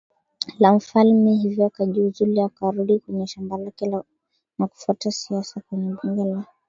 la 0.59 0.73
mfalme 0.73 1.31
hivyo 1.33 1.65
akajiuzulu 1.65 2.41
akarudi 2.41 2.99
kwenye 2.99 3.27
shamba 3.27 3.57
lake 3.57 4.03
na 4.57 4.67
kufuata 4.67 5.11
siasa 5.11 5.61
kwenye 5.69 5.95
bunge 6.03 6.23
la 6.25 6.45